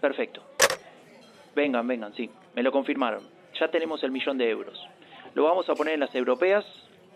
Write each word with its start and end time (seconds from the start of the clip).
Perfecto. 0.00 0.42
Vengan, 1.54 1.86
vengan, 1.86 2.14
sí, 2.14 2.30
me 2.54 2.62
lo 2.62 2.72
confirmaron. 2.72 3.22
Ya 3.58 3.68
tenemos 3.68 4.02
el 4.02 4.10
millón 4.10 4.36
de 4.38 4.50
euros. 4.50 4.78
Lo 5.34 5.44
vamos 5.44 5.68
a 5.68 5.74
poner 5.74 5.94
en 5.94 6.00
las 6.00 6.14
europeas, 6.14 6.64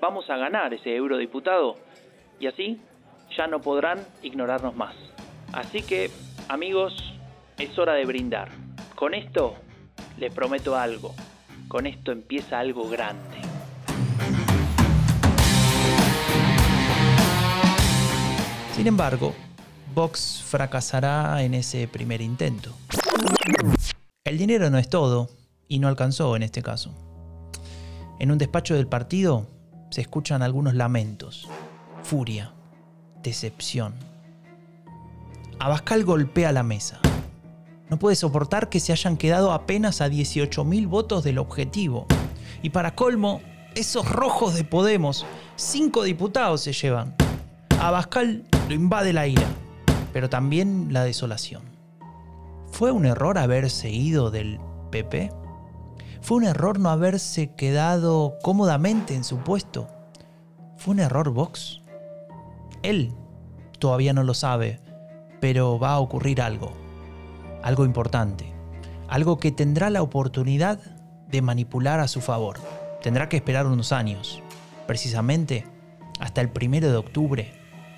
vamos 0.01 0.28
a 0.31 0.37
ganar 0.37 0.72
ese 0.72 0.94
eurodiputado 0.94 1.76
y 2.38 2.46
así 2.46 2.81
ya 3.37 3.46
no 3.46 3.60
podrán 3.60 3.99
ignorarnos 4.22 4.74
más. 4.76 4.94
Así 5.53 5.83
que, 5.83 6.10
amigos, 6.49 7.15
es 7.58 7.79
hora 7.79 7.95
de 7.95 8.04
brindar. 8.04 8.49
Con 8.95 9.15
esto 9.15 9.56
les 10.19 10.33
prometo 10.33 10.77
algo. 10.77 11.15
Con 11.69 11.87
esto 11.87 12.13
empieza 12.13 12.58
algo 12.58 12.88
grande. 12.88 13.38
Sin 18.73 18.87
embargo, 18.87 19.34
Vox 19.95 20.43
fracasará 20.47 21.43
en 21.43 21.55
ese 21.55 21.89
primer 21.89 22.21
intento. 22.21 22.75
El 24.25 24.39
dinero 24.39 24.71
no 24.71 24.79
es 24.79 24.89
todo, 24.89 25.29
y 25.71 25.79
no 25.79 25.89
alcanzó 25.89 26.37
en 26.37 26.43
este 26.43 26.62
caso. 26.62 26.93
En 28.19 28.31
un 28.31 28.39
despacho 28.39 28.75
del 28.75 28.89
partido 28.89 29.47
se 29.91 30.01
escuchan 30.01 30.43
algunos 30.43 30.75
lamentos, 30.75 31.48
furia, 32.03 32.53
decepción. 33.23 33.95
Abascal 35.59 36.05
golpea 36.05 36.53
la 36.53 36.65
mesa. 36.65 36.98
No 37.89 37.98
puede 37.98 38.17
soportar 38.17 38.69
que 38.69 38.81
se 38.81 38.93
hayan 38.93 39.17
quedado 39.17 39.53
apenas 39.53 40.01
a 40.01 40.09
18.000 40.09 40.89
votos 40.89 41.25
del 41.25 41.39
objetivo. 41.39 42.07
Y 42.62 42.70
para 42.70 42.95
colmo, 42.95 43.41
esos 43.75 44.09
rojos 44.09 44.55
de 44.55 44.65
Podemos, 44.65 45.25
cinco 45.57 46.03
diputados 46.03 46.62
se 46.62 46.73
llevan. 46.73 47.15
Abascal 47.81 48.45
lo 48.69 48.75
invade 48.75 49.12
la 49.12 49.27
ira, 49.27 49.48
pero 50.12 50.28
también 50.28 50.92
la 50.92 51.05
desolación. 51.05 51.62
¿Fue 52.70 52.92
un 52.92 53.06
error 53.06 53.39
haberse 53.39 53.91
ido 53.91 54.30
del 54.30 54.61
PP? 54.91 55.33
¿Fue 56.20 56.36
un 56.36 56.44
error 56.44 56.78
no 56.78 56.91
haberse 56.91 57.55
quedado 57.55 58.39
cómodamente 58.42 59.14
en 59.14 59.25
su 59.25 59.39
puesto? 59.39 59.89
¿Fue 60.77 60.92
un 60.92 61.00
error 61.00 61.30
Vox? 61.30 61.80
Él 62.83 63.12
todavía 63.78 64.12
no 64.12 64.22
lo 64.22 64.34
sabe, 64.34 64.80
pero 65.41 65.78
va 65.78 65.92
a 65.92 65.98
ocurrir 65.98 66.41
algo. 66.42 66.72
Algo 67.62 67.84
importante. 67.84 68.52
Algo 69.08 69.39
que 69.39 69.52
tendrá 69.52 69.91
la 69.91 70.02
oportunidad 70.02 70.78
de 71.28 71.42
manipular 71.42 72.00
a 72.00 72.08
su 72.08 72.20
favor. 72.20 72.58
Tendrá 73.02 73.28
que 73.28 73.36
esperar 73.36 73.67
unos 73.67 73.92
años, 73.92 74.42
precisamente 74.86 75.67
hasta 76.19 76.41
el 76.41 76.50
primero 76.50 76.91
de 76.91 76.97
octubre 76.97 77.52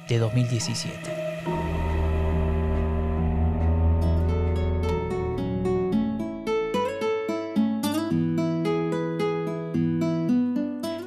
de 0.08 0.18
2017. 0.18 1.21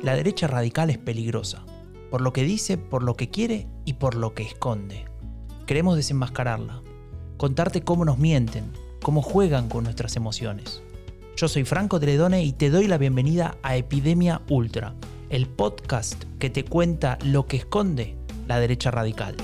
La 0.06 0.16
derecha 0.16 0.46
radical 0.46 0.92
es 0.92 1.00
peligrosa, 1.00 1.66
por 2.12 2.22
lo 2.22 2.32
que 2.32 2.44
dice, 2.44 2.78
por 2.78 3.02
lo 3.02 3.16
que 3.16 3.32
quiere 3.32 3.68
y 3.86 3.94
por 3.94 4.14
lo 4.14 4.36
que 4.36 4.44
esconde. 4.44 5.06
Queremos 5.66 5.96
desenmascararla, 5.96 6.84
contarte 7.38 7.82
cómo 7.82 8.06
nos 8.06 8.20
mienten, 8.20 8.72
cómo 9.02 9.24
juegan 9.24 9.68
con 9.68 9.86
nuestras 9.86 10.16
emociones. 10.16 10.84
Yo 11.36 11.48
soy 11.48 11.64
Franco 11.64 12.00
Tredone 12.00 12.44
y 12.44 12.54
te 12.54 12.70
doy 12.70 12.86
la 12.86 13.00
bienvenida 13.00 13.58
a 13.64 13.78
Epidemia 13.78 14.44
Ultra, 14.48 14.94
el 15.32 15.48
podcast 15.48 16.24
que 16.38 16.52
te 16.52 16.64
cuenta 16.64 17.18
lo 17.24 17.48
que 17.48 17.58
esconde 17.58 18.16
la 18.48 18.60
derecha 18.60 18.92
radical. 18.92 19.36